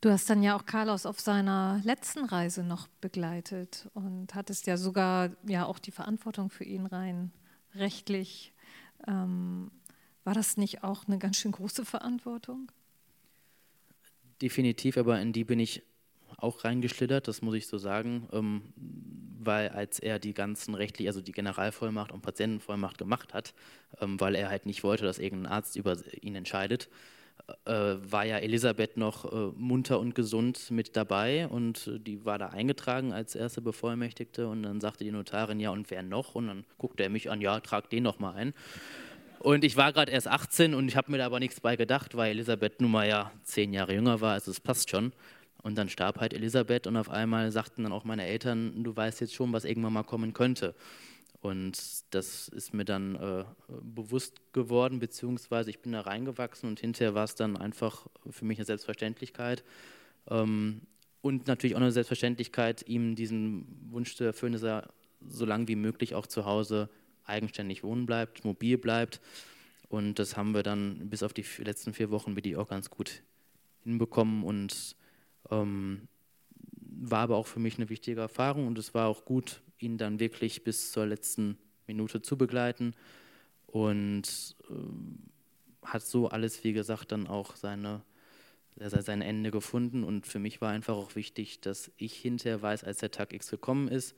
[0.00, 4.76] Du hast dann ja auch Carlos auf seiner letzten Reise noch begleitet und hattest ja
[4.76, 7.30] sogar ja auch die Verantwortung für ihn rein
[7.74, 8.52] rechtlich.
[9.06, 9.70] Ähm,
[10.24, 12.70] war das nicht auch eine ganz schön große Verantwortung?
[14.40, 15.82] Definitiv, aber in die bin ich
[16.36, 18.62] auch reingeschlittert, das muss ich so sagen, ähm,
[19.38, 23.54] weil als er die ganzen rechtlich, also die Generalvollmacht und Patientenvollmacht gemacht hat,
[24.00, 26.88] ähm, weil er halt nicht wollte, dass irgendein Arzt über ihn entscheidet,
[27.64, 32.48] äh, war ja Elisabeth noch äh, munter und gesund mit dabei und die war da
[32.48, 36.34] eingetragen als erste Bevollmächtigte und dann sagte die Notarin, ja und wer noch?
[36.34, 38.54] Und dann guckte er mich an, ja, trag den noch mal ein.
[39.42, 42.16] Und ich war gerade erst 18 und ich habe mir da aber nichts bei gedacht,
[42.16, 45.12] weil Elisabeth nun mal ja zehn Jahre jünger war, also es passt schon.
[45.64, 49.20] Und dann starb halt Elisabeth und auf einmal sagten dann auch meine Eltern, du weißt
[49.20, 50.76] jetzt schon, was irgendwann mal kommen könnte.
[51.40, 51.76] Und
[52.10, 53.44] das ist mir dann äh,
[53.82, 58.58] bewusst geworden, beziehungsweise ich bin da reingewachsen und hinterher war es dann einfach für mich
[58.58, 59.64] eine Selbstverständlichkeit.
[60.30, 60.82] Ähm,
[61.20, 64.88] und natürlich auch eine Selbstverständlichkeit, ihm diesen Wunsch zu erfüllen, dass er
[65.26, 66.88] so lange wie möglich auch zu Hause
[67.24, 69.20] eigenständig wohnen bleibt, mobil bleibt.
[69.88, 73.22] Und das haben wir dann bis auf die letzten vier Wochen wirklich auch ganz gut
[73.84, 74.42] hinbekommen.
[74.42, 74.96] Und
[75.50, 76.08] ähm,
[76.74, 78.66] war aber auch für mich eine wichtige Erfahrung.
[78.66, 82.94] Und es war auch gut, ihn dann wirklich bis zur letzten Minute zu begleiten.
[83.66, 88.02] Und äh, hat so alles, wie gesagt, dann auch seine,
[88.76, 90.04] sein Ende gefunden.
[90.04, 93.50] Und für mich war einfach auch wichtig, dass ich hinterher weiß, als der Tag X
[93.50, 94.14] gekommen ist,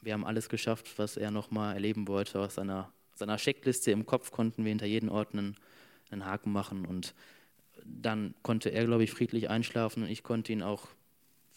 [0.00, 2.40] wir haben alles geschafft, was er nochmal erleben wollte.
[2.40, 5.56] Aus seiner, seiner Checkliste im Kopf konnten wir hinter jedem Ort einen,
[6.10, 7.14] einen Haken machen und
[7.84, 10.88] dann konnte er, glaube ich, friedlich einschlafen und ich konnte ihn auch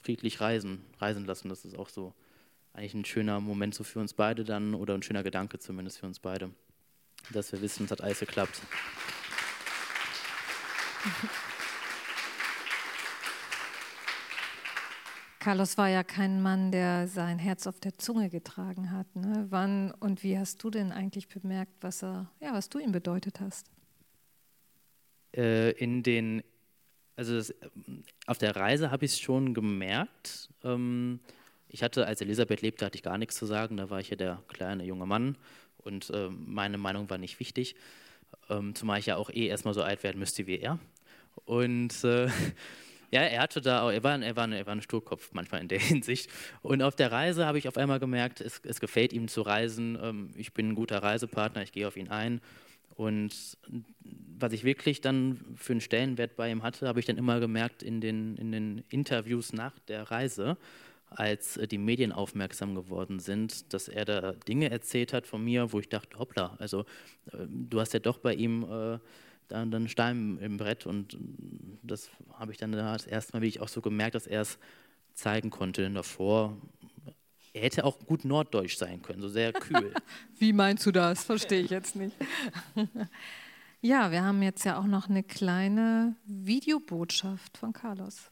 [0.01, 1.49] friedlich reisen, reisen lassen.
[1.49, 2.13] Das ist auch so
[2.73, 6.05] eigentlich ein schöner Moment so für uns beide dann oder ein schöner Gedanke zumindest für
[6.05, 6.51] uns beide,
[7.31, 8.61] dass wir wissen, es hat alles geklappt.
[15.41, 19.13] Carlos war ja kein Mann, der sein Herz auf der Zunge getragen hat.
[19.15, 19.47] Ne?
[19.49, 23.41] Wann und wie hast du denn eigentlich bemerkt, was er, ja, was du ihm bedeutet
[23.41, 23.71] hast?
[25.35, 26.43] äh, in den,
[27.15, 27.53] also das,
[28.25, 30.49] auf der Reise habe ich es schon gemerkt.
[30.63, 31.19] Ähm,
[31.69, 33.77] ich hatte, als Elisabeth lebte, hatte ich gar nichts zu sagen.
[33.77, 35.37] Da war ich ja der kleine junge Mann
[35.77, 37.75] und äh, meine Meinung war nicht wichtig.
[38.49, 40.79] Ähm, zumal ich ja auch eh erstmal so alt werden müsste wie er.
[41.45, 42.29] Und äh,
[43.11, 45.79] ja, er hatte da, er war, er, war er war ein Sturkopf manchmal in der
[45.81, 46.29] Hinsicht.
[46.61, 49.97] Und auf der Reise habe ich auf einmal gemerkt, es, es gefällt ihm zu reisen.
[50.01, 52.41] Ähm, ich bin ein guter Reisepartner, ich gehe auf ihn ein.
[52.95, 53.57] Und
[54.37, 57.83] was ich wirklich dann für einen Stellenwert bei ihm hatte, habe ich dann immer gemerkt
[57.83, 60.57] in den, in den Interviews nach der Reise,
[61.09, 65.79] als die Medien aufmerksam geworden sind, dass er da Dinge erzählt hat von mir, wo
[65.79, 66.81] ich dachte, hoppla, also
[67.33, 68.99] äh, du hast ja doch bei ihm äh,
[69.51, 71.17] da einen Stein im Brett und
[71.83, 74.57] das habe ich dann das erste Mal wirklich auch so gemerkt, dass er es
[75.13, 75.89] zeigen konnte.
[75.89, 76.57] Davor
[77.53, 79.93] er hätte auch gut norddeutsch sein können, so sehr kühl.
[80.39, 81.23] Wie meinst du das?
[81.23, 82.15] Verstehe ich jetzt nicht.
[83.81, 88.31] ja, wir haben jetzt ja auch noch eine kleine Videobotschaft von Carlos.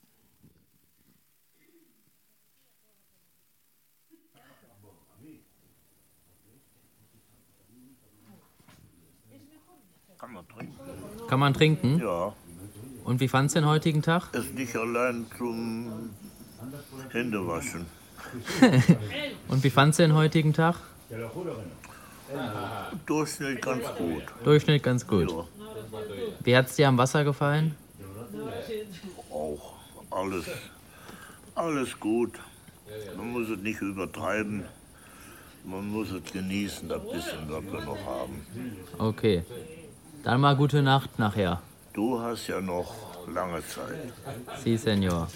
[10.18, 10.76] Kann man trinken.
[11.30, 12.00] Kann man trinken?
[12.00, 12.34] Ja.
[13.04, 14.34] Und wie fandest du den heutigen Tag?
[14.34, 16.10] Ist nicht allein zum
[17.12, 17.86] Händewaschen.
[19.48, 20.78] Und wie fandst du den heutigen Tag?
[23.06, 24.24] Durchschnitt ganz gut.
[24.44, 25.30] Durchschnitt ganz gut.
[25.30, 25.46] Ja.
[26.44, 27.76] Wie hat es dir am Wasser gefallen?
[29.32, 29.76] Auch
[30.10, 30.46] alles,
[31.54, 32.40] alles gut.
[33.16, 34.66] Man muss es nicht übertreiben.
[35.64, 38.46] Man muss es genießen, das bisschen, was wir noch haben.
[38.98, 39.44] Okay.
[40.24, 41.62] Dann mal gute Nacht nachher.
[41.94, 42.94] Du hast ja noch
[43.28, 44.14] lange Zeit.
[44.64, 45.30] Si, Senor.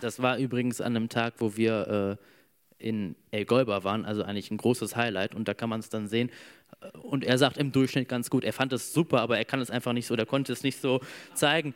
[0.00, 4.50] Das war übrigens an einem Tag, wo wir äh, in El Golba waren, also eigentlich
[4.50, 5.34] ein großes Highlight.
[5.34, 6.30] Und da kann man es dann sehen.
[7.02, 9.70] Und er sagt im Durchschnitt ganz gut, er fand es super, aber er kann es
[9.70, 11.00] einfach nicht so, der konnte es nicht so
[11.34, 11.74] zeigen.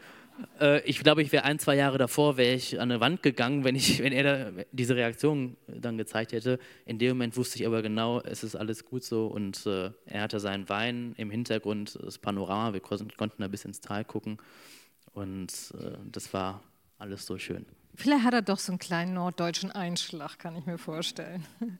[0.61, 3.65] Äh, ich glaube, ich wäre ein, zwei Jahre davor, wäre ich an eine Wand gegangen,
[3.65, 6.59] wenn, ich, wenn er da diese Reaktion dann gezeigt hätte.
[6.87, 10.23] In dem Moment wusste ich aber genau, es ist alles gut so und äh, er
[10.23, 14.39] hatte seinen Wein im Hintergrund, das Panorama, wir konnten da bis ins Tal gucken
[15.13, 16.63] und äh, das war
[16.99, 17.67] alles so schön.
[17.95, 21.45] Vielleicht hat er doch so einen kleinen norddeutschen Einschlag, kann ich mir vorstellen.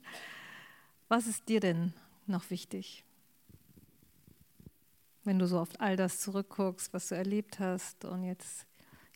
[1.07, 1.93] Was ist dir denn
[2.27, 3.03] noch wichtig?
[5.29, 8.65] Wenn du so auf all das zurückguckst, was du erlebt hast und jetzt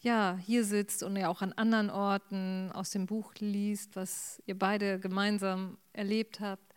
[0.04, 4.56] ja, hier sitzt und ja auch an anderen Orten aus dem Buch liest, was ihr
[4.56, 6.72] beide gemeinsam erlebt habt?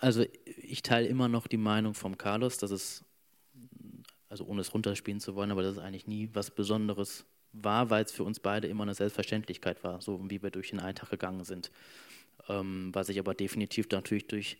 [0.00, 3.04] Also ich teile immer noch die Meinung vom Carlos, dass es,
[4.28, 8.02] also ohne es runterspielen zu wollen, aber dass es eigentlich nie was Besonderes war, weil
[8.02, 11.44] es für uns beide immer eine Selbstverständlichkeit war, so wie wir durch den Alltag gegangen
[11.44, 11.70] sind.
[12.48, 14.58] Ähm, was ich aber definitiv natürlich durch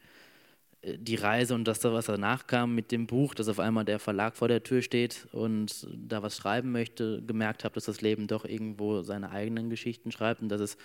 [0.82, 4.36] die Reise und das, was danach kam mit dem Buch, dass auf einmal der Verlag
[4.36, 8.44] vor der Tür steht und da was schreiben möchte, gemerkt habe, dass das Leben doch
[8.44, 10.76] irgendwo seine eigenen Geschichten schreibt und dass es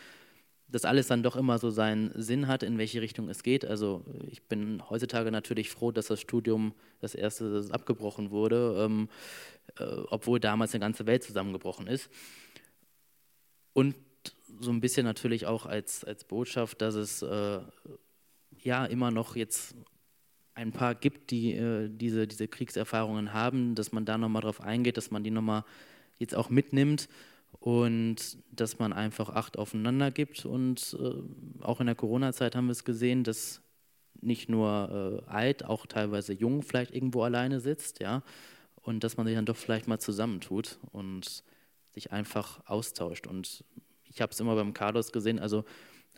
[0.67, 3.65] dass alles dann doch immer so seinen Sinn hat, in welche Richtung es geht.
[3.65, 9.09] Also ich bin heutzutage natürlich froh, dass das Studium das erste das abgebrochen wurde, ähm,
[9.77, 12.09] äh, obwohl damals eine ganze Welt zusammengebrochen ist.
[13.73, 13.95] Und
[14.59, 17.59] so ein bisschen natürlich auch als, als Botschaft, dass es äh,
[18.65, 19.75] ja immer noch jetzt
[20.55, 24.97] ein paar gibt, die äh, diese, diese Kriegserfahrungen haben, dass man da nochmal drauf eingeht,
[24.97, 25.63] dass man die nochmal
[26.17, 27.09] jetzt auch mitnimmt
[27.59, 30.45] und dass man einfach Acht aufeinander gibt.
[30.45, 33.61] Und äh, auch in der Corona-Zeit haben wir es gesehen, dass
[34.21, 38.23] nicht nur äh, alt, auch teilweise jung vielleicht irgendwo alleine sitzt, ja,
[38.81, 41.43] und dass man sich dann doch vielleicht mal zusammentut und
[41.91, 43.27] sich einfach austauscht.
[43.27, 43.63] Und
[44.03, 45.65] ich habe es immer beim Carlos gesehen, also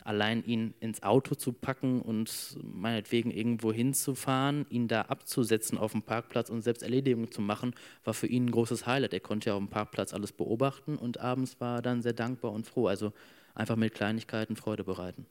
[0.06, 6.02] allein ihn ins Auto zu packen und meinetwegen irgendwo hinzufahren, ihn da abzusetzen auf dem
[6.02, 7.74] Parkplatz und selbst Erledigungen zu machen,
[8.04, 9.12] war für ihn ein großes Highlight.
[9.12, 12.52] Er konnte ja auf dem Parkplatz alles beobachten und abends war er dann sehr dankbar
[12.52, 12.86] und froh.
[12.86, 13.12] Also
[13.54, 15.26] einfach mit Kleinigkeiten Freude bereiten.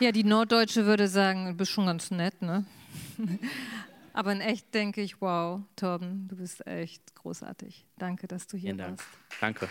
[0.00, 2.64] Ja, die Norddeutsche würde sagen, du bist schon ganz nett, ne?
[4.18, 7.86] Aber in echt denke ich, wow, Torben, du bist echt großartig.
[7.98, 9.06] Danke, dass du hier Vielen warst.
[9.38, 9.58] Dank.
[9.60, 9.68] Danke.